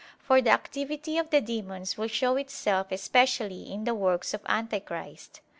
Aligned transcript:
For 0.17 0.41
the 0.41 0.49
activity 0.49 1.19
of 1.19 1.29
the 1.29 1.41
demons 1.41 1.95
will 1.95 2.07
show 2.07 2.35
itself 2.35 2.91
especially 2.91 3.71
in 3.71 3.83
the 3.83 3.93
works 3.93 4.33
of 4.33 4.41
Antichrist. 4.47 5.41